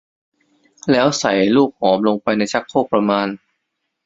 [0.91, 3.27] แล้วใส่ก้อนลูกหอมลงไปในชักโครกประมาณ